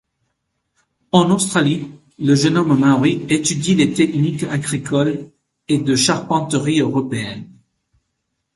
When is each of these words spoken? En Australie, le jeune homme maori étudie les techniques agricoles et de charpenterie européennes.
En 1.11 1.29
Australie, 1.29 1.91
le 2.17 2.33
jeune 2.33 2.57
homme 2.57 2.75
maori 2.79 3.23
étudie 3.29 3.75
les 3.75 3.93
techniques 3.93 4.41
agricoles 4.45 5.29
et 5.67 5.77
de 5.77 5.95
charpenterie 5.95 6.79
européennes. 6.79 7.47